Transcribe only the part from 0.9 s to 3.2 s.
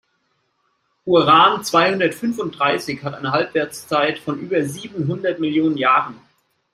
Uran-zweihundertfünfunddreißig hat